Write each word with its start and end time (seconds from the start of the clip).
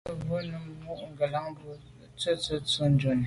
A 0.05 0.11
num 0.11 0.19
mbe 0.27 0.45
num 0.51 0.67
mo’ 0.85 0.93
ngelan 1.11 1.45
mbù 1.53 1.63
bo 1.67 1.75
busi 2.13 2.31
tsho 2.67 2.71
shune. 2.71 3.17